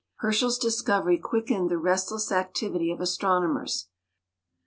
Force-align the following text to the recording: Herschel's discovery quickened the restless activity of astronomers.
Herschel's 0.15 0.57
discovery 0.57 1.19
quickened 1.19 1.69
the 1.69 1.77
restless 1.77 2.31
activity 2.31 2.89
of 2.89 3.01
astronomers. 3.01 3.87